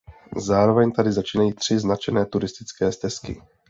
[0.37, 3.41] Zároveň tady začínají tři značené turistické stezky.